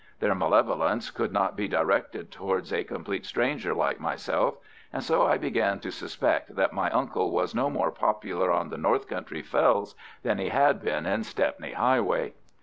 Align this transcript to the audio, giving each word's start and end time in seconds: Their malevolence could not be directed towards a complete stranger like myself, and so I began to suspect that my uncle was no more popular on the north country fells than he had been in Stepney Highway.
Their 0.19 0.33
malevolence 0.33 1.11
could 1.11 1.31
not 1.31 1.55
be 1.55 1.67
directed 1.67 2.31
towards 2.31 2.73
a 2.73 2.83
complete 2.83 3.23
stranger 3.23 3.71
like 3.75 3.99
myself, 3.99 4.55
and 4.91 5.03
so 5.03 5.27
I 5.27 5.37
began 5.37 5.79
to 5.81 5.91
suspect 5.91 6.55
that 6.55 6.73
my 6.73 6.89
uncle 6.89 7.29
was 7.29 7.53
no 7.53 7.69
more 7.69 7.91
popular 7.91 8.51
on 8.51 8.69
the 8.69 8.79
north 8.79 9.07
country 9.07 9.43
fells 9.43 9.93
than 10.23 10.39
he 10.39 10.49
had 10.49 10.81
been 10.81 11.05
in 11.05 11.23
Stepney 11.23 11.73
Highway. 11.73 12.33